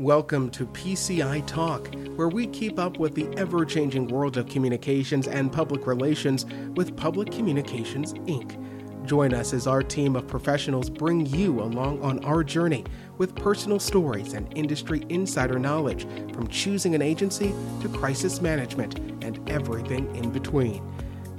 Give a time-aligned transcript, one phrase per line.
[0.00, 5.28] Welcome to PCI Talk, where we keep up with the ever changing world of communications
[5.28, 8.56] and public relations with Public Communications, Inc.
[9.04, 12.86] Join us as our team of professionals bring you along on our journey
[13.18, 19.50] with personal stories and industry insider knowledge from choosing an agency to crisis management and
[19.50, 20.82] everything in between.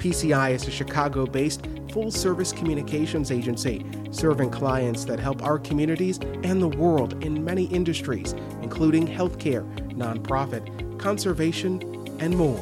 [0.01, 6.17] PCI is a Chicago based full service communications agency serving clients that help our communities
[6.41, 11.79] and the world in many industries, including healthcare, nonprofit, conservation,
[12.19, 12.59] and more.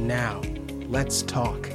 [0.00, 0.42] Now,
[0.90, 1.70] let's talk.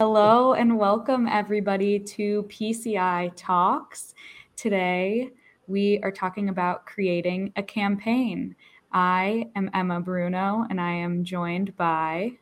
[0.00, 4.12] Hello, and welcome everybody to PCI Talks.
[4.56, 5.30] Today,
[5.68, 8.56] we are talking about creating a campaign.
[8.90, 12.32] I am Emma Bruno, and I am joined by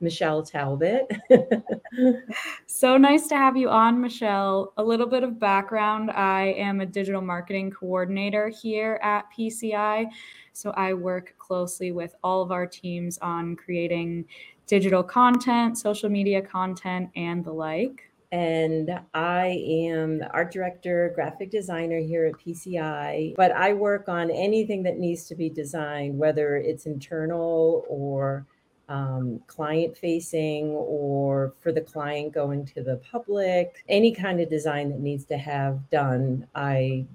[0.00, 1.10] Michelle Talbot.
[2.66, 4.72] so nice to have you on, Michelle.
[4.76, 10.06] A little bit of background I am a digital marketing coordinator here at PCI.
[10.52, 14.24] So I work closely with all of our teams on creating
[14.66, 18.04] digital content, social media content, and the like.
[18.30, 23.34] And I am the art director, graphic designer here at PCI.
[23.36, 28.46] But I work on anything that needs to be designed, whether it's internal or
[28.88, 34.90] um, client facing or for the client going to the public, any kind of design
[34.90, 37.06] that needs to have done, I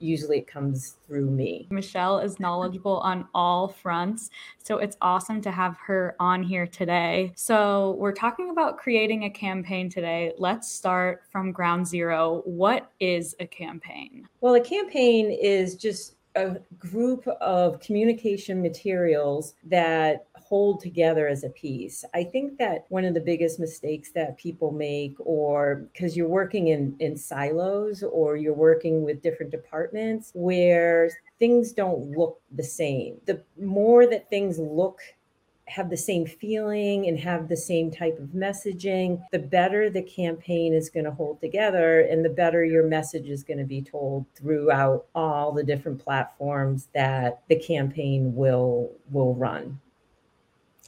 [0.00, 1.68] usually it comes through me.
[1.70, 4.30] Michelle is knowledgeable on all fronts.
[4.58, 7.32] So it's awesome to have her on here today.
[7.36, 10.32] So we're talking about creating a campaign today.
[10.38, 12.42] Let's start from ground zero.
[12.44, 14.26] What is a campaign?
[14.40, 21.48] Well, a campaign is just a group of communication materials that hold together as a
[21.50, 22.04] piece.
[22.12, 26.68] I think that one of the biggest mistakes that people make, or because you're working
[26.68, 33.20] in, in silos or you're working with different departments where things don't look the same,
[33.26, 35.00] the more that things look
[35.66, 40.74] have the same feeling and have the same type of messaging, the better the campaign
[40.74, 44.26] is going to hold together and the better your message is going to be told
[44.34, 49.78] throughout all the different platforms that the campaign will will run.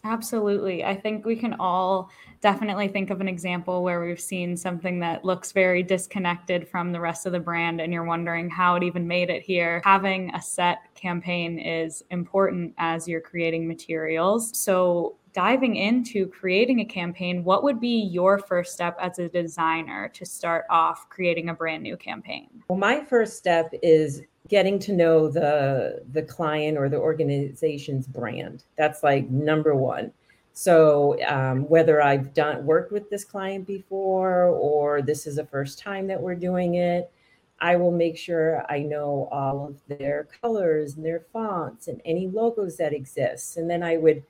[0.05, 0.85] Absolutely.
[0.85, 5.25] I think we can all definitely think of an example where we've seen something that
[5.25, 9.07] looks very disconnected from the rest of the brand and you're wondering how it even
[9.07, 9.81] made it here.
[9.85, 14.57] Having a set campaign is important as you're creating materials.
[14.59, 20.11] So, diving into creating a campaign, what would be your first step as a designer
[20.13, 22.63] to start off creating a brand new campaign?
[22.69, 28.65] Well, my first step is getting to know the the client or the organization's brand.
[28.77, 30.13] That's like number one.
[30.55, 35.79] So um, whether i've done worked with this client before or this is the first
[35.79, 37.11] time that we're doing it
[37.59, 42.29] i will make sure i know all of their colors and their fonts and any
[42.29, 43.57] logos that exist.
[43.57, 44.23] And then i would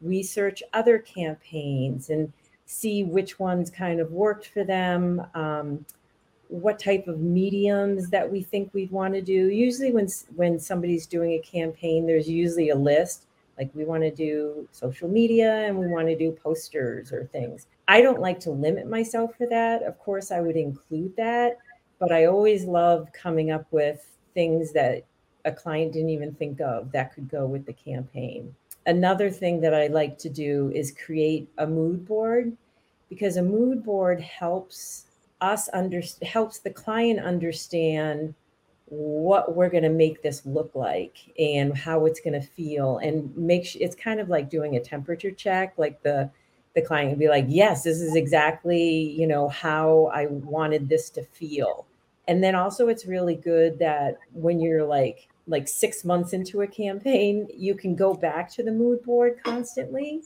[0.00, 2.32] research other campaigns and
[2.66, 5.26] see which ones kind of worked for them.
[5.34, 5.84] Um,
[6.50, 9.48] what type of mediums that we think we'd want to do.
[9.48, 13.26] Usually, when when somebody's doing a campaign, there's usually a list.
[13.56, 17.66] Like we want to do social media and we want to do posters or things.
[17.88, 19.82] I don't like to limit myself for that.
[19.82, 21.58] Of course, I would include that,
[21.98, 25.04] but I always love coming up with things that
[25.44, 28.54] a client didn't even think of that could go with the campaign.
[28.86, 32.56] Another thing that I like to do is create a mood board
[33.10, 35.06] because a mood board helps
[35.40, 38.34] us under helps the client understand
[38.86, 43.34] what we're going to make this look like and how it's going to feel and
[43.36, 46.28] make sure it's kind of like doing a temperature check like the
[46.74, 51.10] the client would be like yes this is exactly you know how i wanted this
[51.10, 51.86] to feel.
[52.28, 56.66] And then also it's really good that when you're like like six months into a
[56.66, 60.22] campaign you can go back to the mood board constantly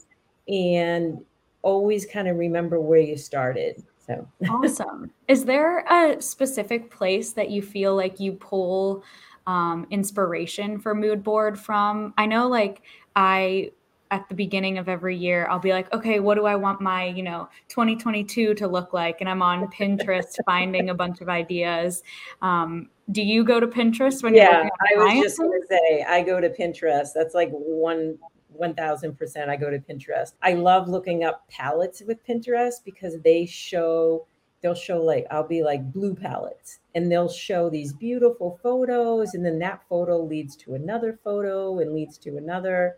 [0.47, 1.23] and
[1.63, 4.27] always kind of remember where you started so.
[4.49, 5.11] Awesome.
[5.27, 9.03] Is there a specific place that you feel like you pull
[9.47, 12.13] um, inspiration for mood board from?
[12.17, 12.81] I know, like,
[13.15, 13.71] I
[14.11, 17.05] at the beginning of every year i'll be like okay what do i want my
[17.05, 19.19] you know 2022 to look like?
[19.19, 22.03] And i'm on pinterest finding a bunch of ideas.
[22.41, 25.67] Um, do you go to pinterest when yeah, you're Yeah, i was just going to
[25.67, 27.09] say i go to pinterest.
[27.15, 28.17] That's like one
[28.59, 30.33] 1000% I go to Pinterest.
[30.41, 34.25] I love looking up palettes with Pinterest because they show
[34.61, 39.45] they'll show like I'll be like blue palettes and they'll show these beautiful photos and
[39.45, 42.95] then that photo leads to another photo and leads to another.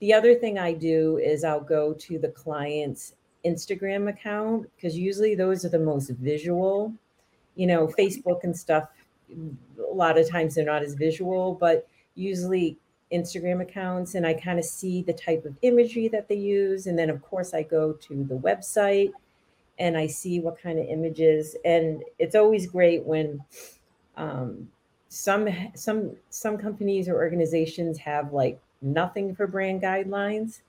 [0.00, 3.14] The other thing I do is I'll go to the client's
[3.44, 6.94] Instagram account because usually those are the most visual.
[7.54, 8.88] You know, Facebook and stuff
[9.30, 12.78] a lot of times they're not as visual, but usually
[13.14, 16.86] Instagram accounts and I kind of see the type of imagery that they use.
[16.86, 19.12] And then, of course, I go to the website
[19.78, 21.56] and I see what kind of images.
[21.64, 23.44] And it's always great when
[24.16, 24.68] um,
[25.08, 30.60] some some some companies or organizations have like nothing for brand guidelines,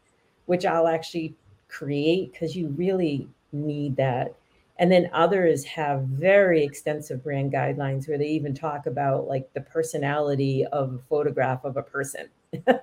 [0.45, 1.35] which I'll actually
[1.67, 4.35] create because you really need that.
[4.77, 9.61] And then others have very extensive brand guidelines where they even talk about like the
[9.61, 12.27] personality of a photograph of a person.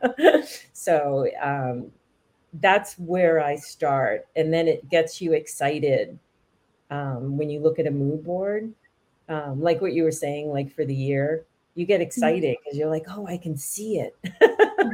[0.73, 1.91] so um,
[2.55, 4.27] that's where I start.
[4.37, 6.19] And then it gets you excited
[6.91, 8.73] um, when you look at a mood board,
[9.29, 11.45] um, like what you were saying, like for the year,
[11.75, 12.03] you get mm-hmm.
[12.03, 14.17] excited because you're like, oh, I can see it.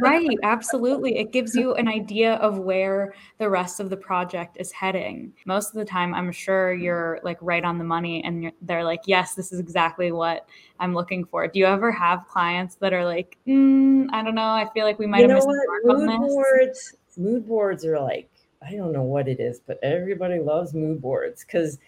[0.01, 4.71] right absolutely it gives you an idea of where the rest of the project is
[4.73, 8.85] heading most of the time i'm sure you're like right on the money and they're
[8.85, 10.47] like yes this is exactly what
[10.81, 14.51] i'm looking for do you ever have clients that are like mm, i don't know
[14.51, 15.99] i feel like we might you have missed what?
[15.99, 18.29] mood boards mood boards are like
[18.63, 21.79] i don't know what it is but everybody loves mood boards because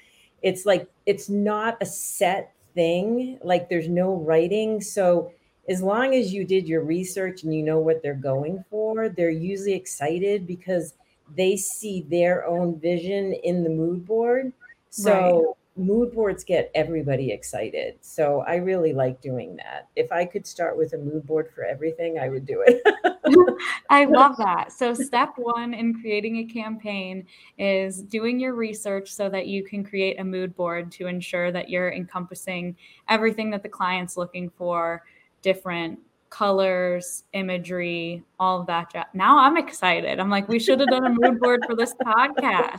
[0.43, 5.33] it's like it's not a set thing like there's no writing so
[5.71, 9.31] as long as you did your research and you know what they're going for, they're
[9.31, 10.95] usually excited because
[11.37, 14.53] they see their own vision in the mood board.
[14.91, 15.57] So.
[15.81, 17.97] Mood boards get everybody excited.
[18.01, 19.89] So I really like doing that.
[19.97, 22.83] If I could start with a mood board for everything, I would do it.
[23.91, 24.73] I love that.
[24.73, 27.27] So step 1 in creating a campaign
[27.59, 31.71] is doing your research so that you can create a mood board to ensure that
[31.71, 32.77] you're encompassing
[33.09, 35.03] everything that the client's looking for
[35.43, 35.99] different
[36.31, 39.09] colors, imagery, all of that.
[39.15, 40.19] Now I'm excited.
[40.21, 42.77] I'm like, we should have done a mood board for this podcast.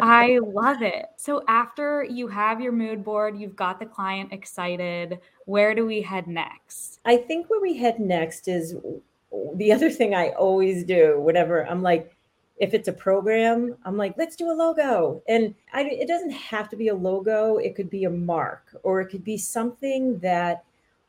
[0.00, 1.06] I love it.
[1.16, 5.18] So after you have your mood board, you've got the client excited.
[5.46, 7.00] Where do we head next?
[7.04, 8.76] I think where we head next is
[9.54, 12.14] the other thing I always do whenever I'm like,
[12.58, 15.22] if it's a program, I'm like, let's do a logo.
[15.26, 17.56] And I, it doesn't have to be a logo.
[17.56, 20.64] It could be a mark or it could be something that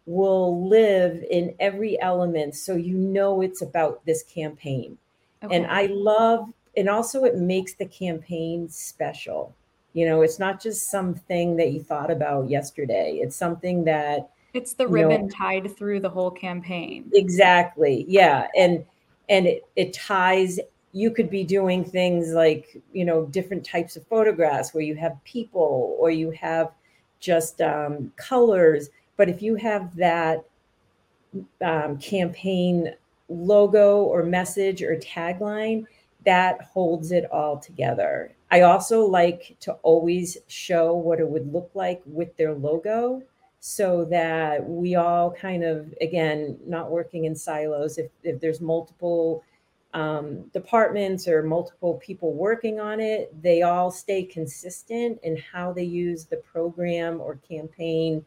[0.05, 4.97] will live in every element so you know it's about this campaign.
[5.43, 5.55] Okay.
[5.55, 9.55] And I love and also it makes the campaign special.
[9.93, 13.19] You know, it's not just something that you thought about yesterday.
[13.21, 17.09] It's something that it's the ribbon know, tied through the whole campaign.
[17.13, 18.05] Exactly.
[18.07, 18.47] Yeah.
[18.57, 18.85] And
[19.29, 20.59] and it, it ties
[20.91, 25.21] you could be doing things like you know different types of photographs where you have
[25.23, 26.71] people or you have
[27.19, 30.45] just um, colors but if you have that
[31.61, 32.93] um, campaign
[33.29, 35.85] logo or message or tagline,
[36.25, 38.35] that holds it all together.
[38.51, 43.21] I also like to always show what it would look like with their logo
[43.59, 47.97] so that we all kind of, again, not working in silos.
[47.97, 49.43] If, if there's multiple
[49.93, 55.83] um, departments or multiple people working on it, they all stay consistent in how they
[55.83, 58.23] use the program or campaign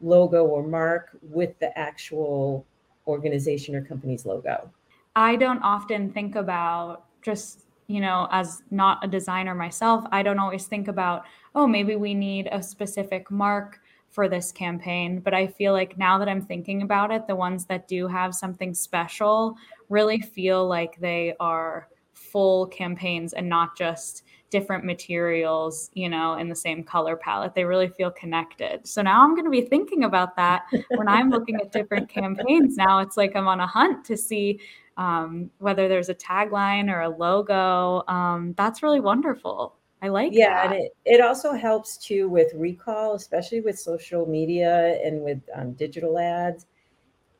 [0.00, 2.66] logo or mark with the actual
[3.06, 4.70] organization or company's logo?
[5.14, 10.38] I don't often think about just, you know, as not a designer myself, I don't
[10.38, 15.20] always think about, oh, maybe we need a specific mark for this campaign.
[15.20, 18.34] But I feel like now that I'm thinking about it, the ones that do have
[18.34, 19.56] something special
[19.88, 26.48] really feel like they are full campaigns and not just different materials, you know, in
[26.48, 27.54] the same color palette.
[27.54, 28.86] They really feel connected.
[28.86, 32.76] So now I'm going to be thinking about that when I'm looking at different campaigns.
[32.76, 34.60] Now it's like I'm on a hunt to see
[34.96, 38.04] um, whether there's a tagline or a logo.
[38.08, 39.74] Um, that's really wonderful.
[40.02, 40.76] I like yeah, that.
[40.76, 45.72] and it, it also helps too with recall, especially with social media and with um,
[45.72, 46.66] digital ads.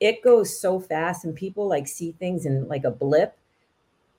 [0.01, 3.37] It goes so fast, and people like see things in like a blip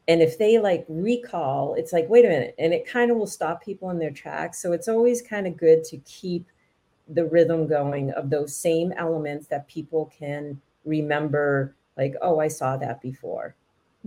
[0.07, 3.27] and if they like recall it's like wait a minute and it kind of will
[3.27, 6.45] stop people in their tracks so it's always kind of good to keep
[7.09, 12.77] the rhythm going of those same elements that people can remember like oh i saw
[12.77, 13.55] that before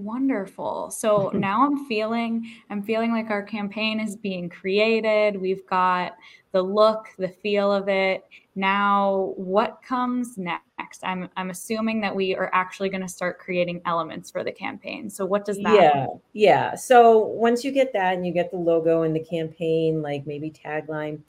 [0.01, 0.91] Wonderful.
[0.91, 5.41] So now I'm feeling I'm feeling like our campaign is being created.
[5.41, 6.17] We've got
[6.53, 8.25] the look, the feel of it.
[8.55, 11.03] Now what comes next?
[11.03, 15.11] I'm I'm assuming that we are actually going to start creating elements for the campaign.
[15.11, 16.07] So what does that Yeah.
[16.07, 16.21] Mean?
[16.33, 16.75] Yeah.
[16.75, 20.51] So once you get that and you get the logo and the campaign like maybe
[20.51, 21.21] tagline,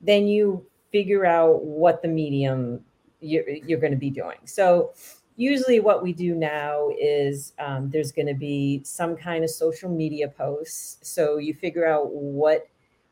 [0.00, 2.80] then you figure out what the medium
[3.20, 4.38] you're, you're going to be doing.
[4.44, 4.92] So
[5.36, 9.90] usually what we do now is um, there's going to be some kind of social
[9.90, 12.68] media posts so you figure out what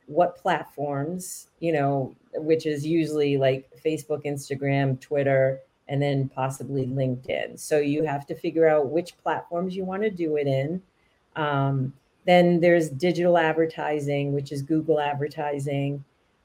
[0.06, 7.58] what platforms, you know, which is usually like Facebook, Instagram, Twitter, and then possibly LinkedIn.
[7.58, 10.82] So you have to figure out which platforms you want to do it in.
[11.36, 11.92] Um,
[12.26, 16.04] then there's digital advertising, which is Google advertising,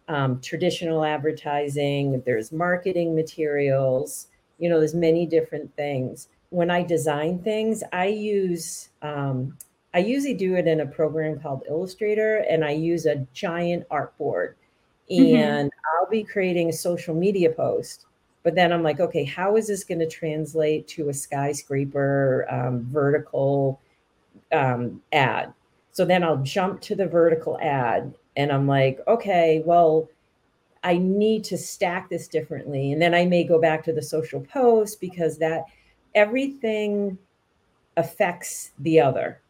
[0.09, 4.27] um, traditional advertising, there's marketing materials,
[4.59, 6.27] you know, there's many different things.
[6.49, 9.57] When I design things, I use, um,
[9.93, 14.53] I usually do it in a program called Illustrator and I use a giant artboard.
[15.11, 15.35] Mm-hmm.
[15.35, 15.71] And.
[15.99, 18.05] I'll be creating a social media post
[18.43, 22.85] but then I'm like, okay, how is this going to translate to a skyscraper um,
[22.89, 23.79] vertical
[24.51, 25.53] um, ad?
[25.91, 30.09] So then I'll jump to the vertical ad and I'm like, okay, well,
[30.83, 32.93] I need to stack this differently.
[32.93, 35.65] And then I may go back to the social post because that
[36.15, 37.17] everything
[37.98, 39.41] affects the other.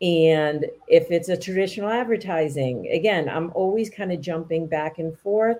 [0.00, 5.58] And if it's a traditional advertising, again, I'm always kind of jumping back and forth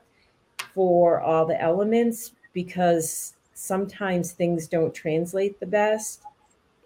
[0.74, 6.22] for all the elements because sometimes things don't translate the best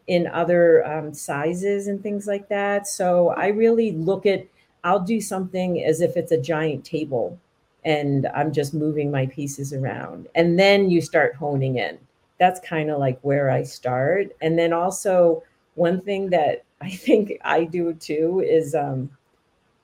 [0.07, 2.87] in other um, sizes and things like that.
[2.87, 4.47] So I really look at,
[4.85, 7.39] I'll do something as if it's a giant table
[7.85, 10.29] and I'm just moving my pieces around.
[10.35, 11.99] And then you start honing in.
[12.39, 14.29] That's kind of like where I start.
[14.41, 15.43] And then also,
[15.75, 19.11] one thing that I think I do too is um,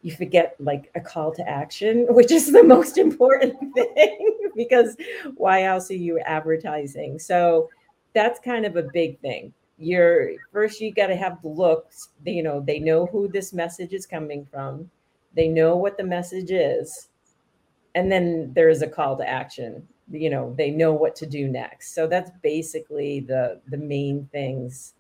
[0.03, 4.97] you forget like a call to action, which is the most important thing because
[5.37, 7.19] why else are you advertising?
[7.19, 7.69] So
[8.15, 9.53] that's kind of a big thing.
[9.79, 13.93] You're first you got to have the looks, you know, they know who this message
[13.93, 14.91] is coming from.
[15.35, 17.09] They know what the message is.
[17.97, 19.83] And then there is a call to action.
[20.09, 21.95] You know, they know what to do next.
[21.95, 24.95] So that's basically the the main things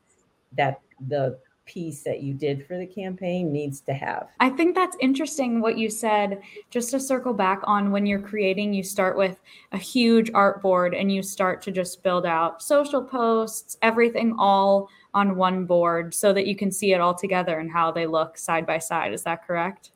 [0.56, 4.28] that the piece that you did for the campaign needs to have.
[4.40, 6.40] I think that's interesting what you said.
[6.70, 9.40] Just to circle back on when you're creating, you start with
[9.72, 14.88] a huge art board and you start to just build out social posts, everything all
[15.12, 18.38] on one board so that you can see it all together and how they look
[18.38, 19.12] side by side.
[19.12, 19.90] Is that correct?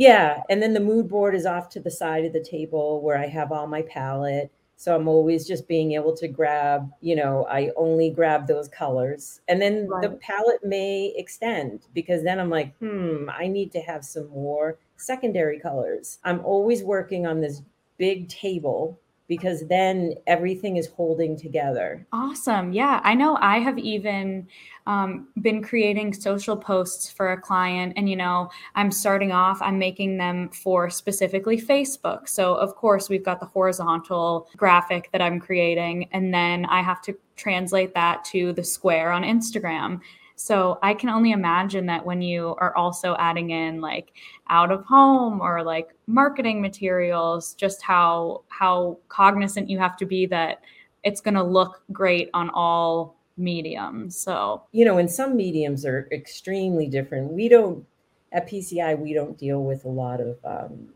[0.00, 0.42] Yeah.
[0.48, 3.26] And then the mood board is off to the side of the table where I
[3.26, 7.70] have all my palette so I'm always just being able to grab, you know, I
[7.76, 9.42] only grab those colors.
[9.46, 10.00] And then right.
[10.00, 14.78] the palette may extend because then I'm like, hmm, I need to have some more
[14.96, 16.18] secondary colors.
[16.24, 17.60] I'm always working on this
[17.98, 18.98] big table
[19.30, 22.04] because then everything is holding together.
[22.12, 22.72] Awesome.
[22.72, 23.00] Yeah.
[23.04, 24.48] I know I have even
[24.88, 29.78] um, been creating social posts for a client, and you know, I'm starting off, I'm
[29.78, 32.28] making them for specifically Facebook.
[32.28, 37.00] So, of course, we've got the horizontal graphic that I'm creating, and then I have
[37.02, 40.00] to translate that to the square on Instagram.
[40.42, 44.12] So I can only imagine that when you are also adding in like
[44.48, 50.24] out of home or like marketing materials, just how how cognizant you have to be
[50.28, 50.62] that
[51.04, 54.16] it's going to look great on all mediums.
[54.16, 57.34] So, you know, and some mediums are extremely different.
[57.34, 57.84] We don't
[58.32, 60.88] at PCI we don't deal with a lot of um,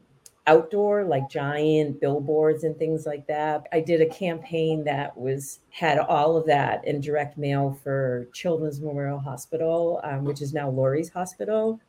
[0.47, 3.67] outdoor like giant billboards and things like that.
[3.73, 8.81] I did a campaign that was had all of that in direct mail for children's
[8.81, 11.81] memorial hospital um, which is now Lurie's hospital.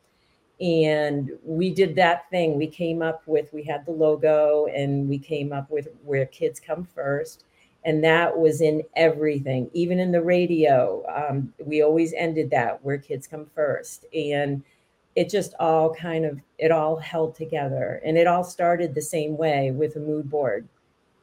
[0.58, 2.56] And we did that thing.
[2.56, 6.58] We came up with we had the logo and we came up with where kids
[6.58, 7.44] come first.
[7.84, 11.04] And that was in everything even in the radio.
[11.14, 14.06] Um, we always ended that where kids come first.
[14.14, 14.64] And
[15.16, 18.00] it just all kind of it all held together.
[18.04, 20.68] And it all started the same way with a mood board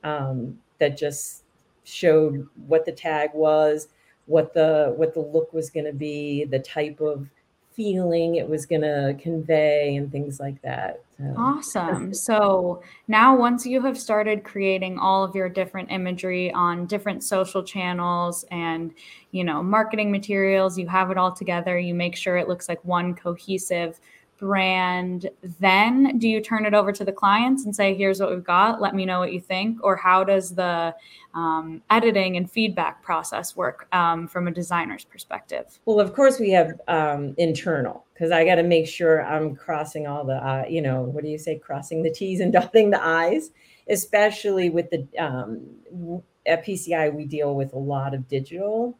[0.03, 1.43] um, that just
[1.85, 3.88] showed what the tag was
[4.25, 7.27] what the what the look was going to be the type of
[7.75, 11.01] feeling it was going to convey and things like that.
[11.18, 11.34] So.
[11.38, 12.13] Awesome.
[12.13, 17.63] So now, once you have started creating all of your different imagery on different social
[17.63, 18.94] channels and
[19.32, 21.77] you know marketing materials, you have it all together.
[21.77, 24.00] You make sure it looks like one cohesive
[24.43, 28.43] brand then do you turn it over to the clients and say here's what we've
[28.43, 28.81] got.
[28.81, 29.81] Let me know what you think.
[29.81, 30.93] Or how does the
[31.33, 35.79] um, editing and feedback process work um, from a designer's perspective?
[35.85, 40.05] Well of course we have um, internal because i got to make sure i'm crossing
[40.07, 43.01] all the uh, you know what do you say crossing the t's and dotting the
[43.01, 43.50] i's
[43.89, 48.95] especially with the um, at pci we deal with a lot of digital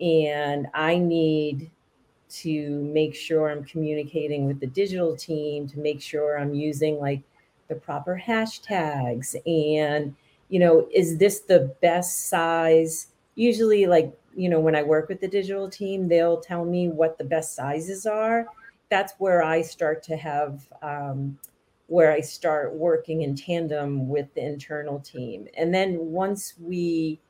[0.00, 1.71] and i need
[2.40, 7.22] to make sure I'm communicating with the digital team, to make sure I'm using like
[7.68, 9.36] the proper hashtags.
[9.46, 10.14] And,
[10.48, 13.08] you know, is this the best size?
[13.34, 17.18] Usually, like, you know, when I work with the digital team, they'll tell me what
[17.18, 18.46] the best sizes are.
[18.88, 21.38] That's where I start to have um,
[21.88, 25.48] where I start working in tandem with the internal team.
[25.58, 27.20] And then once we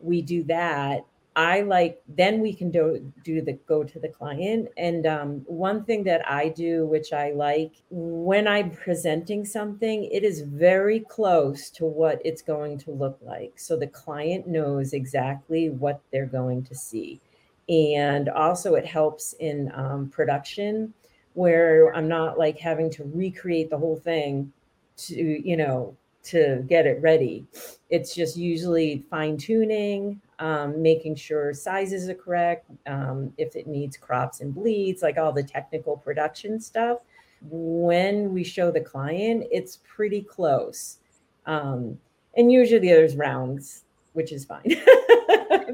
[0.00, 1.04] we do that,
[1.36, 4.68] I like then we can do do the go to the client.
[4.78, 10.24] And um, one thing that I do, which I like, when I'm presenting something, it
[10.24, 15.68] is very close to what it's going to look like, so the client knows exactly
[15.68, 17.20] what they're going to see.
[17.68, 20.94] And also, it helps in um, production
[21.34, 24.52] where I'm not like having to recreate the whole thing
[24.96, 27.44] to you know to get it ready.
[27.90, 33.96] It's just usually fine tuning um, making sure sizes are correct, um, if it needs
[33.96, 36.98] crops and bleeds, like all the technical production stuff.
[37.42, 40.98] When we show the client, it's pretty close.
[41.46, 41.98] Um,
[42.36, 44.76] and usually there's rounds, which is fine.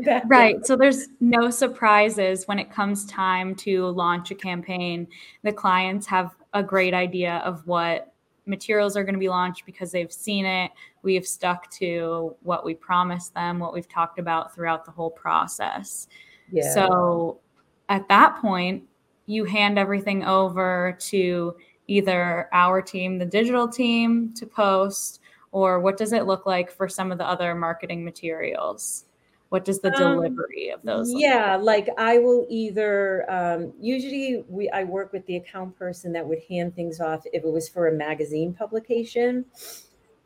[0.26, 0.64] right.
[0.64, 5.06] So there's no surprises when it comes time to launch a campaign.
[5.42, 8.11] The clients have a great idea of what
[8.46, 10.70] materials are going to be launched because they've seen it.
[11.02, 15.10] We have stuck to what we promised them, what we've talked about throughout the whole
[15.10, 16.08] process.
[16.50, 16.72] Yeah.
[16.74, 17.40] So
[17.88, 18.84] at that point,
[19.26, 21.56] you hand everything over to
[21.86, 25.20] either our team, the digital team, to post,
[25.52, 29.04] or what does it look like for some of the other marketing materials?
[29.52, 31.86] What does the um, delivery um, of those yeah like?
[31.86, 36.40] like i will either um, usually we i work with the account person that would
[36.48, 39.44] hand things off if it was for a magazine publication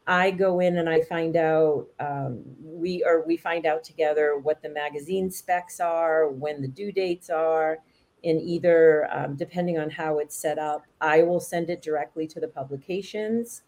[0.06, 4.62] i go in and i find out um, we or we find out together what
[4.62, 7.78] the magazine specs are when the due dates are
[8.23, 12.38] and either um, depending on how it's set up i will send it directly to
[12.38, 13.62] the publications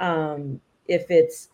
[0.00, 1.50] um, if it's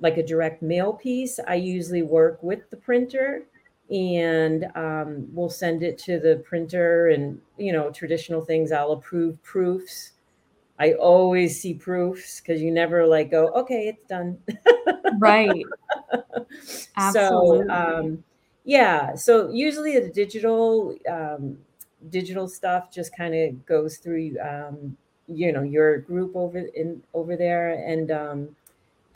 [0.00, 3.44] like a direct mail piece, I usually work with the printer
[3.90, 8.70] and um, we'll send it to the printer and, you know, traditional things.
[8.70, 10.12] I'll approve proofs.
[10.78, 14.38] I always see proofs because you never like go, okay, it's done.
[15.18, 15.64] right.
[16.96, 17.66] Absolutely.
[17.66, 18.24] So, um,
[18.64, 19.14] yeah.
[19.14, 21.58] So usually the digital, um,
[22.10, 27.36] digital stuff just kind of goes through, um, you know, your group over in over
[27.36, 27.72] there.
[27.72, 28.56] And, um,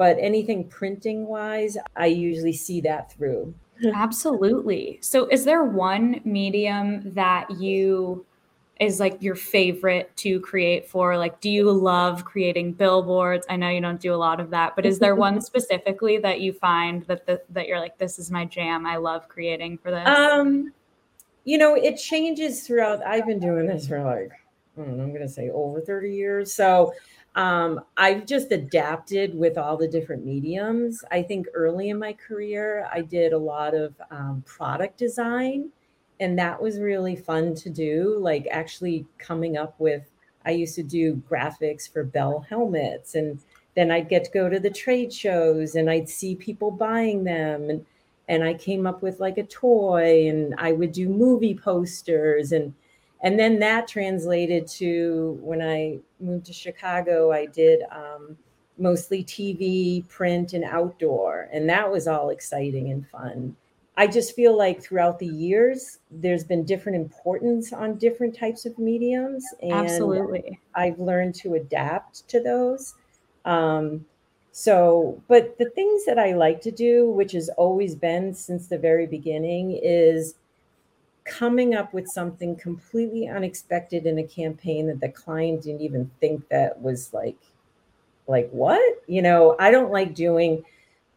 [0.03, 3.55] but anything printing wise, I usually see that through.
[3.95, 4.99] Absolutely.
[5.01, 8.27] So, is there one medium that you
[8.81, 11.17] is like your favorite to create for?
[11.17, 13.47] Like, do you love creating billboards?
[13.49, 16.41] I know you don't do a lot of that, but is there one specifically that
[16.41, 18.85] you find that the, that you're like, this is my jam?
[18.85, 20.09] I love creating for this.
[20.09, 20.73] Um,
[21.45, 23.07] you know, it changes throughout.
[23.07, 24.33] I've been doing this for like,
[24.77, 26.53] I don't know, I'm going to say over 30 years.
[26.53, 26.93] So
[27.35, 31.03] um, I've just adapted with all the different mediums.
[31.11, 35.71] I think early in my career, I did a lot of um, product design,
[36.21, 38.19] and that was really fun to do.
[38.19, 40.11] Like actually coming up with,
[40.45, 43.39] I used to do graphics for Bell helmets, and
[43.75, 47.71] then I'd get to go to the trade shows and I'd see people buying them.
[47.71, 47.87] And,
[48.29, 52.75] and I came up with like a toy, and I would do movie posters and
[53.23, 58.37] and then that translated to when I moved to Chicago, I did um,
[58.79, 61.49] mostly TV, print, and outdoor.
[61.53, 63.57] And that was all exciting and fun.
[63.97, 68.77] I just feel like throughout the years, there's been different importance on different types of
[68.79, 69.45] mediums.
[69.61, 70.59] And Absolutely.
[70.75, 72.95] I've learned to adapt to those.
[73.45, 74.05] Um,
[74.51, 78.79] so, but the things that I like to do, which has always been since the
[78.79, 80.35] very beginning, is
[81.25, 86.49] coming up with something completely unexpected in a campaign that the client didn't even think
[86.49, 87.39] that was like
[88.27, 89.03] like what?
[89.07, 90.65] You know i don't like doing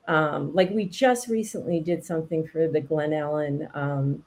[0.07, 4.23] um, like we just recently did something for the Glen Ellyn um,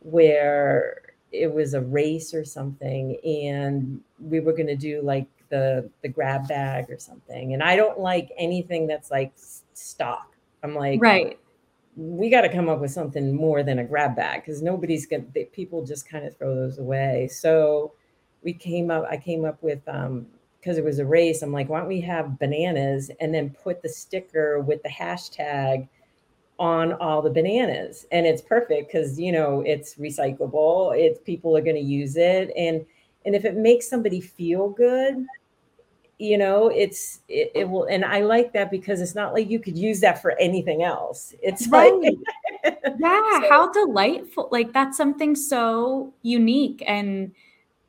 [0.00, 5.88] where it was a race or something and we were going to do like the
[6.02, 9.32] the grab bag or something and i don't like anything that's like
[9.74, 10.34] stock.
[10.62, 11.38] I'm like right
[11.98, 15.24] we got to come up with something more than a grab bag because nobody's gonna
[15.52, 17.28] people just kind of throw those away.
[17.30, 17.92] So
[18.42, 20.24] we came up i came up with um
[20.60, 23.82] because it was a race i'm like why don't we have bananas and then put
[23.82, 25.88] the sticker with the hashtag
[26.58, 28.06] on all the bananas?
[28.10, 32.50] And it's perfect because you know it's recyclable it's people are going to use it
[32.56, 32.84] and
[33.24, 35.24] and if it makes somebody feel good
[36.18, 39.60] you know it's it, it, will and i like that because it's not like you
[39.60, 41.34] could use that for anything else.
[41.42, 41.94] It's right.
[41.94, 42.18] like
[42.98, 47.32] yeah so, how delightful like that's something so unique and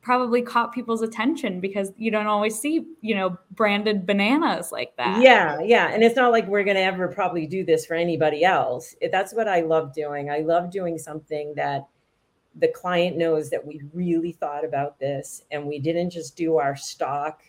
[0.02, 5.20] probably caught people's attention because you don't always see you know branded bananas like that.
[5.20, 8.44] Yeah yeah and it's not like we're going to ever probably do this for anybody
[8.44, 8.94] else.
[9.10, 10.30] That's what i love doing.
[10.30, 11.88] I love doing something that
[12.56, 16.76] the client knows that we really thought about this and we didn't just do our
[16.76, 17.42] stock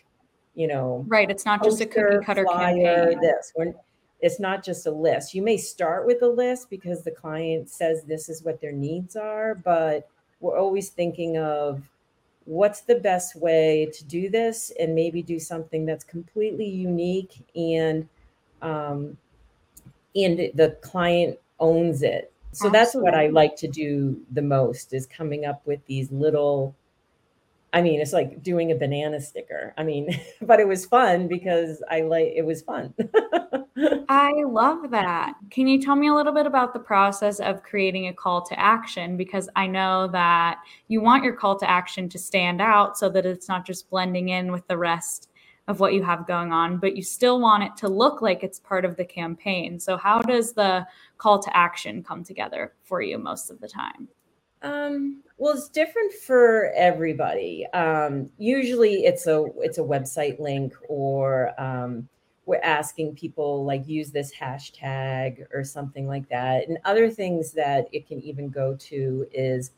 [0.54, 1.30] you know, right.
[1.30, 3.20] It's not just a cookie cutter flyer, campaign.
[3.20, 3.74] This when
[4.20, 5.34] it's not just a list.
[5.34, 9.16] You may start with a list because the client says this is what their needs
[9.16, 10.08] are, but
[10.40, 11.82] we're always thinking of
[12.44, 18.08] what's the best way to do this and maybe do something that's completely unique and
[18.60, 19.16] um,
[20.14, 22.78] and the client owns it so Absolutely.
[22.78, 26.74] that's what i like to do the most is coming up with these little
[27.72, 30.08] i mean it's like doing a banana sticker i mean
[30.42, 32.94] but it was fun because i like it was fun
[34.08, 35.34] I love that.
[35.50, 38.58] Can you tell me a little bit about the process of creating a call to
[38.60, 39.16] action?
[39.16, 43.24] Because I know that you want your call to action to stand out so that
[43.24, 45.30] it's not just blending in with the rest
[45.68, 48.58] of what you have going on, but you still want it to look like it's
[48.60, 49.78] part of the campaign.
[49.78, 50.86] So, how does the
[51.18, 54.08] call to action come together for you most of the time?
[54.62, 57.66] Um, well, it's different for everybody.
[57.74, 62.08] Um, usually, it's a it's a website link or um,
[62.46, 66.68] we're asking people like use this hashtag or something like that.
[66.68, 69.72] And other things that it can even go to is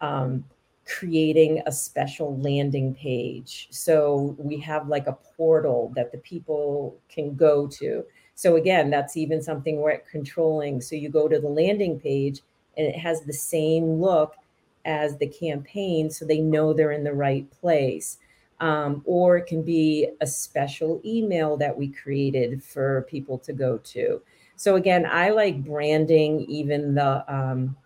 [0.00, 0.42] um,
[0.86, 3.68] creating a special landing page.
[3.70, 8.06] So we have like a portal that the people can go to.
[8.36, 10.80] So again, that's even something we're controlling.
[10.80, 12.40] So you go to the landing page
[12.78, 14.34] and it has the same look
[14.84, 18.18] as the campaign so they know they're in the right place
[18.60, 23.78] um, or it can be a special email that we created for people to go
[23.78, 24.20] to.
[24.56, 27.76] So again, I like branding even the um,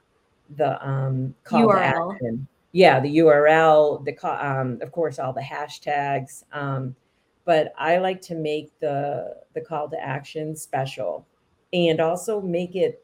[0.57, 1.71] the um, call URL.
[1.71, 2.49] to action.
[2.73, 6.43] Yeah, the URL, the um, of course all the hashtags.
[6.53, 6.97] Um,
[7.45, 11.25] but I like to make the the call to action special,
[11.73, 13.04] and also make it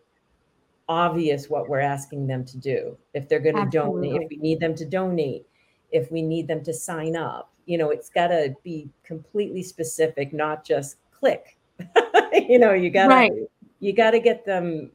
[0.91, 2.99] obvious what we're asking them to do.
[3.15, 5.47] If they're going to donate, if we need them to donate,
[5.91, 10.33] if we need them to sign up, you know it's got to be completely specific
[10.33, 11.57] not just click
[12.33, 13.33] you know you got to right.
[13.79, 14.91] you got to get them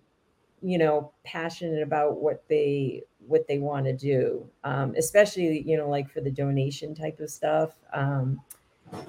[0.62, 5.90] you know passionate about what they what they want to do um, especially you know
[5.90, 8.42] like for the donation type of stuff um,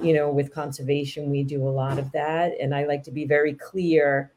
[0.00, 3.24] you know with conservation we do a lot of that and i like to be
[3.24, 4.32] very clear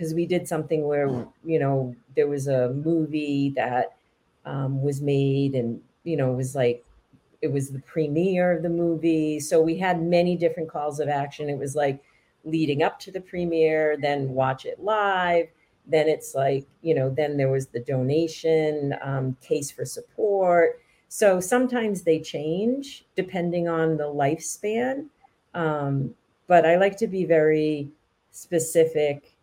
[0.00, 3.96] because we did something where you know there was a movie that
[4.46, 6.82] um, was made and you know it was like
[7.42, 9.40] it was the premiere of the movie.
[9.40, 11.48] So we had many different calls of action.
[11.48, 12.02] It was like
[12.44, 15.48] leading up to the premiere, then watch it live.
[15.86, 20.80] Then it's like, you know, then there was the donation um, case for support.
[21.08, 25.06] So sometimes they change depending on the lifespan.
[25.54, 26.14] Um,
[26.46, 27.88] but I like to be very
[28.32, 29.34] specific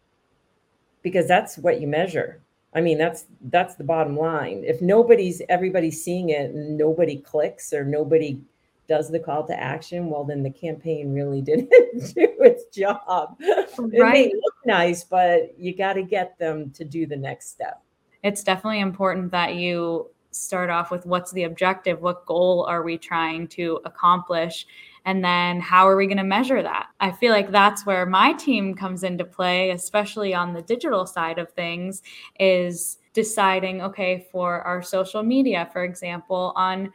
[1.08, 2.42] because that's what you measure.
[2.74, 4.64] I mean, that's that's the bottom line.
[4.66, 8.42] If nobody's everybody's seeing it and nobody clicks or nobody
[8.88, 13.38] does the call to action, well, then the campaign really didn't do its job.
[13.40, 13.94] Right.
[13.94, 17.82] It may look nice, but you got to get them to do the next step.
[18.24, 22.98] It's definitely important that you start off with what's the objective, what goal are we
[22.98, 24.68] trying to accomplish,
[25.08, 26.88] and then how are we going to measure that?
[27.00, 31.40] I feel like that's where my team comes into play, especially on the digital side
[31.40, 32.04] of things,
[32.42, 36.92] is deciding, okay, for our social media, for example, on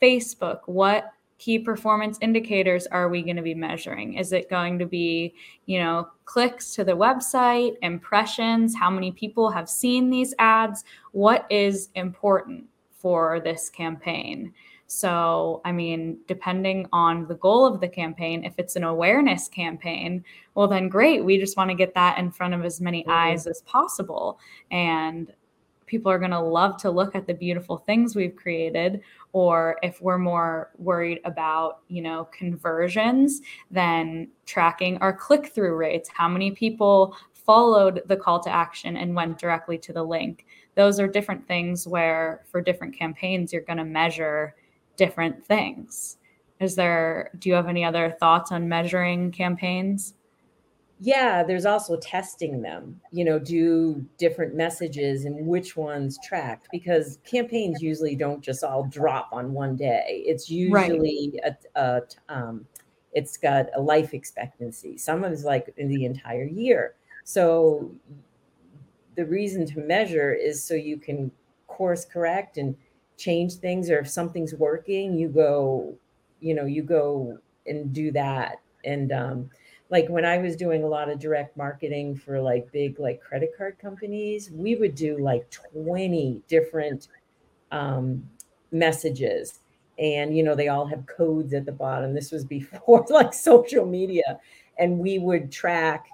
[0.00, 4.14] Facebook, what key performance indicators are we going to be measuring?
[4.14, 5.34] Is it going to be,
[5.66, 10.84] you know, clicks to the website, impressions, how many people have seen these ads?
[11.12, 12.64] What is important
[12.96, 14.54] for this campaign?
[14.92, 20.24] So, I mean, depending on the goal of the campaign, if it's an awareness campaign,
[20.56, 21.24] well, then great.
[21.24, 23.12] We just want to get that in front of as many mm-hmm.
[23.12, 24.40] eyes as possible.
[24.72, 25.32] And
[25.86, 29.00] people are going to love to look at the beautiful things we've created.
[29.32, 36.10] Or if we're more worried about, you know, conversions, then tracking our click through rates.
[36.12, 40.46] How many people followed the call to action and went directly to the link?
[40.74, 44.56] Those are different things where for different campaigns, you're going to measure
[45.00, 46.18] different things.
[46.60, 50.12] Is there, do you have any other thoughts on measuring campaigns?
[51.00, 57.18] Yeah, there's also testing them, you know, do different messages and which ones tracked because
[57.24, 60.22] campaigns usually don't just all drop on one day.
[60.26, 61.54] It's usually right.
[61.74, 62.66] a, a um,
[63.14, 64.98] it's got a life expectancy.
[64.98, 66.96] Some of it's like in the entire year.
[67.24, 67.90] So
[69.16, 71.32] the reason to measure is so you can
[71.66, 72.76] course correct and
[73.20, 75.94] change things or if something's working you go
[76.40, 78.60] you know you go and do that.
[78.84, 79.50] And um
[79.90, 83.50] like when i was doing a lot of direct marketing for like big like credit
[83.56, 87.08] card companies we would do like 20 different
[87.70, 88.28] um
[88.72, 89.60] messages.
[89.98, 92.14] And you know they all have codes at the bottom.
[92.14, 94.40] This was before like social media.
[94.78, 96.08] And we would track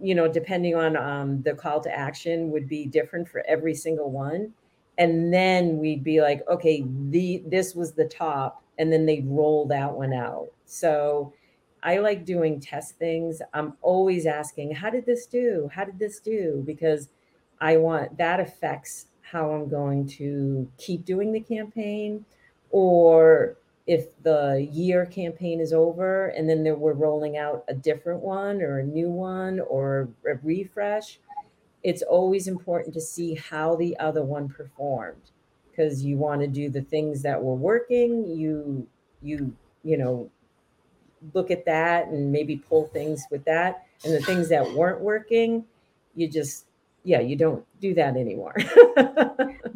[0.00, 4.10] you know depending on um, the call to action would be different for every single
[4.10, 4.52] one
[4.98, 9.66] and then we'd be like okay the this was the top and then they'd roll
[9.66, 10.48] that one out.
[10.66, 11.32] So
[11.82, 13.40] i like doing test things.
[13.54, 15.70] I'm always asking how did this do?
[15.72, 16.62] How did this do?
[16.66, 17.08] Because
[17.60, 22.24] i want that affects how i'm going to keep doing the campaign
[22.70, 23.56] or
[23.86, 28.80] if the year campaign is over and then we're rolling out a different one or
[28.80, 31.18] a new one or a refresh
[31.82, 35.30] it's always important to see how the other one performed
[35.70, 38.86] because you want to do the things that were working you
[39.22, 40.30] you you know
[41.34, 45.64] look at that and maybe pull things with that and the things that weren't working
[46.14, 46.66] you just
[47.04, 48.54] yeah you don't do that anymore.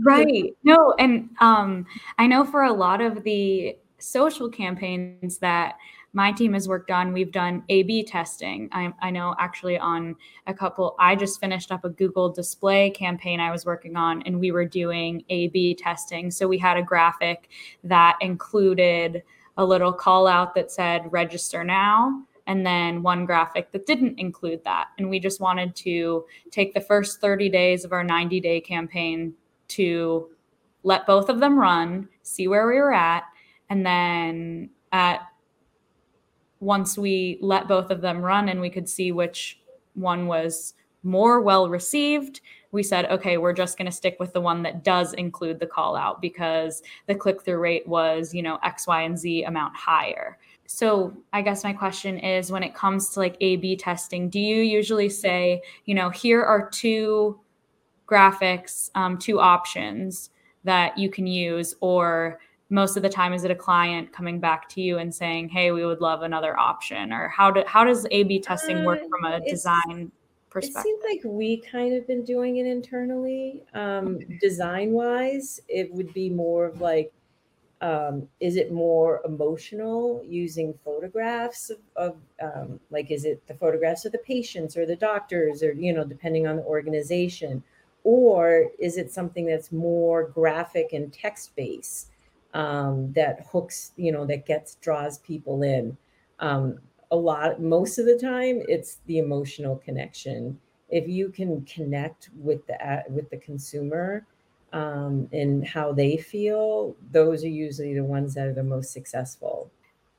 [0.05, 0.53] Right.
[0.65, 1.87] No and um
[2.19, 5.77] i know for a lot of the social campaigns that
[6.13, 8.69] my team has worked on, we've done A B testing.
[8.73, 10.15] I, I, know actually on
[10.47, 14.39] a couple, I just finished up a Google display campaign I was working on, and
[14.39, 16.31] we were doing A B testing.
[16.31, 17.49] So we had a graphic
[17.85, 19.23] that included
[19.57, 22.23] a little call out that said register now.
[22.47, 24.89] And then one graphic that didn't include that.
[24.99, 29.35] And we just wanted to take the first 30 days of our 90 day campaign
[29.69, 30.29] to
[30.83, 33.25] let both of them run, see where we were at,
[33.71, 35.21] and then at
[36.63, 39.61] once we let both of them run and we could see which
[39.95, 44.41] one was more well received, we said, okay, we're just going to stick with the
[44.41, 48.61] one that does include the call out because the click through rate was, you know,
[48.63, 50.39] X, Y, and Z amount higher.
[50.67, 54.39] So I guess my question is when it comes to like A B testing, do
[54.39, 57.41] you usually say, you know, here are two
[58.07, 60.31] graphics, um, two options
[60.63, 62.39] that you can use, or
[62.73, 65.71] most of the time is it a client coming back to you and saying hey
[65.71, 69.09] we would love another option or how do how does a b testing work uh,
[69.09, 70.11] from a design
[70.49, 75.93] perspective it seems like we kind of been doing it internally um, design wise it
[75.93, 77.13] would be more of like
[77.83, 84.05] um, is it more emotional using photographs of, of um, like is it the photographs
[84.05, 87.61] of the patients or the doctors or you know depending on the organization?
[88.05, 92.12] Or is it something that's more graphic and text based
[92.55, 95.97] um, that hooks, you know, that gets draws people in.
[96.39, 96.79] Um,
[97.11, 100.59] a lot, most of the time, it's the emotional connection.
[100.89, 104.27] If you can connect with the with the consumer
[104.73, 109.71] um, and how they feel, those are usually the ones that are the most successful.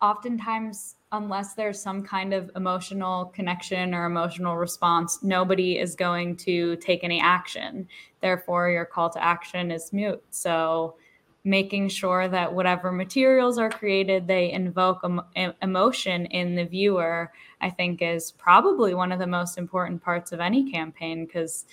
[0.01, 6.75] Oftentimes, unless there's some kind of emotional connection or emotional response, nobody is going to
[6.77, 7.87] take any action.
[8.21, 10.21] Therefore, your call to action is mute.
[10.29, 10.95] So
[11.45, 17.69] making sure that whatever materials are created they invoke em- emotion in the viewer i
[17.69, 21.65] think is probably one of the most important parts of any campaign because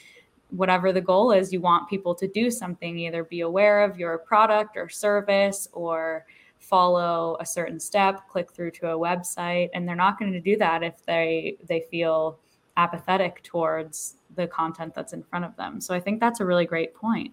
[0.51, 4.19] whatever the goal is you want people to do something either be aware of your
[4.19, 6.27] product or service or
[6.59, 10.57] follow a certain step click through to a website and they're not going to do
[10.57, 12.39] that if they they feel
[12.77, 15.81] apathetic towards the content that's in front of them.
[15.81, 17.33] So i think that's a really great point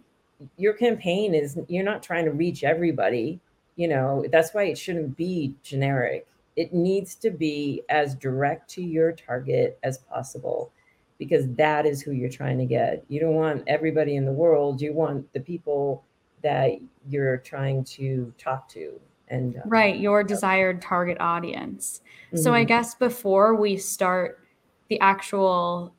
[0.57, 3.39] your campaign is you're not trying to reach everybody
[3.75, 8.81] you know that's why it shouldn't be generic it needs to be as direct to
[8.81, 10.71] your target as possible
[11.19, 14.81] because that is who you're trying to get you don't want everybody in the world
[14.81, 16.03] you want the people
[16.43, 16.71] that
[17.09, 22.37] you're trying to talk to and uh, right your desired target audience mm-hmm.
[22.37, 22.67] so i mm-hmm.
[22.67, 24.39] guess before we start
[24.89, 25.93] the actual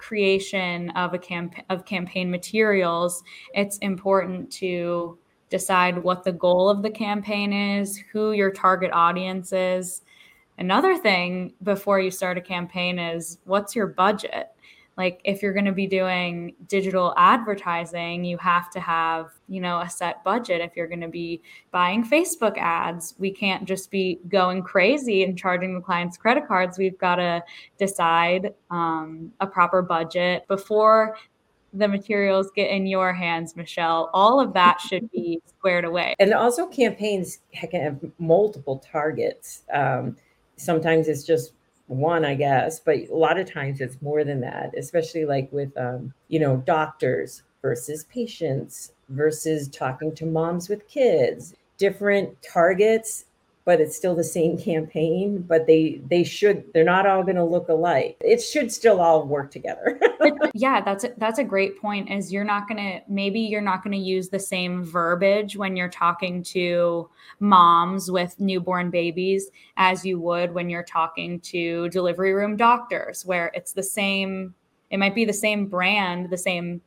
[0.00, 3.22] creation of a camp of campaign materials,
[3.54, 5.18] it's important to
[5.50, 10.02] decide what the goal of the campaign is, who your target audience is.
[10.58, 14.50] Another thing before you start a campaign is what's your budget?
[14.96, 19.80] Like if you're going to be doing digital advertising you have to have you know
[19.80, 20.60] a set budget.
[20.60, 25.36] If you're going to be buying facebook ads we can't just be going crazy and
[25.36, 26.78] charging the clients credit cards.
[26.78, 27.42] We've got to
[27.78, 30.46] decide um, a proper budget.
[30.48, 31.16] Before
[31.72, 36.14] the materials get in your hands michelle all of that should be squared away.
[36.18, 39.62] And also campaigns can have multiple targets.
[39.72, 40.16] Um,
[40.56, 41.52] sometimes it's just
[41.90, 45.76] one, I guess, but a lot of times it's more than that, especially like with,
[45.76, 51.54] um, you know, doctors versus patients versus talking to moms with kids.
[51.78, 53.24] Different targets
[53.64, 57.44] but it's still the same campaign but they they should they're not all going to
[57.44, 58.16] look alike.
[58.20, 60.00] It should still all work together.
[60.52, 63.82] Yeah that's a, that's a great point is you're not going to maybe you're not
[63.82, 70.04] going to use the same verbiage when you're talking to moms with newborn babies as
[70.04, 74.54] you would when you're talking to delivery room doctors where it's the same
[74.90, 76.80] it might be the same brand the same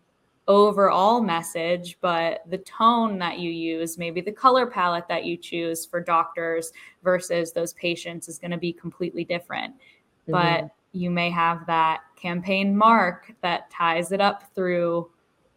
[0.47, 5.85] overall message, but the tone that you use, maybe the color palette that you choose
[5.85, 6.71] for doctors
[7.03, 9.73] versus those patients is going to be completely different.
[9.73, 10.31] Mm-hmm.
[10.31, 15.09] But you may have that campaign mark that ties it up through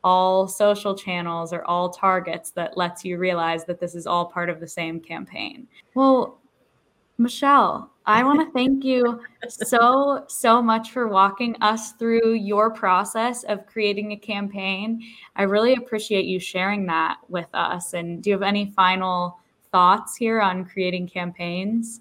[0.04, 4.48] all social channels or all targets that lets you realize that this is all part
[4.48, 5.66] of the same campaign.
[5.94, 6.38] Well,
[7.18, 13.42] Michelle, I want to thank you so, so much for walking us through your process
[13.44, 15.02] of creating a campaign.
[15.34, 17.94] I really appreciate you sharing that with us.
[17.94, 19.38] And do you have any final
[19.72, 22.00] thoughts here on creating campaigns?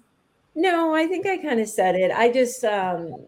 [0.54, 2.10] No, I think I kind of said it.
[2.10, 3.26] I just, um,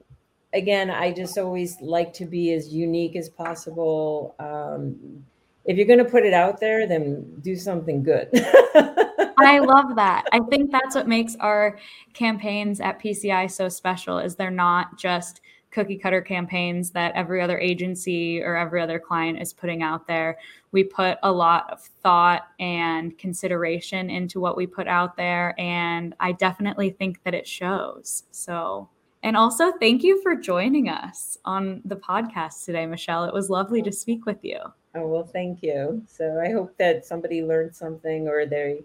[0.55, 4.35] again, I just always like to be as unique as possible.
[4.39, 5.25] Um,
[5.65, 8.31] if you're going to put it out there, then do something good.
[9.39, 10.27] I love that.
[10.33, 11.79] I think that's what makes our
[12.13, 17.59] campaigns at PCI so special is they're not just cookie cutter campaigns that every other
[17.59, 20.39] agency or every other client is putting out there.
[20.73, 26.15] We put a lot of thought and consideration into what we put out there and
[26.21, 28.25] I definitely think that it shows.
[28.31, 28.89] So
[29.23, 33.25] and also, thank you for joining us on the podcast today, Michelle.
[33.25, 34.59] It was lovely to speak with you.
[34.95, 36.03] Oh, well, thank you.
[36.07, 38.85] So I hope that somebody learned something or they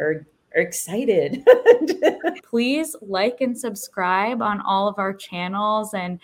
[0.00, 1.44] are, are excited.
[2.44, 6.18] Please like and subscribe on all of our channels and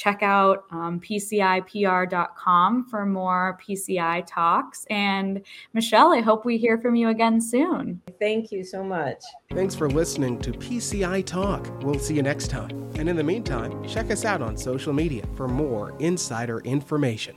[0.00, 4.86] check out um, PCIPR.com for more PCI talks.
[4.88, 5.42] And
[5.74, 8.00] Michelle, I hope we hear from you again soon.
[8.18, 9.22] Thank you so much.
[9.52, 11.66] Thanks for listening to PCI Talk.
[11.82, 12.70] We'll see you next time.
[12.96, 17.28] And in the meantime, check us out on social media for more insider information.